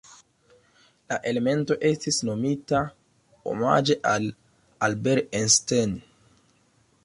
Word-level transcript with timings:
La 1.11 1.19
elemento 1.31 1.77
estis 1.89 2.17
nomita 2.31 2.81
omaĝe 3.53 4.01
al 4.15 4.29
Albert 4.89 5.41
Einstein. 5.43 5.97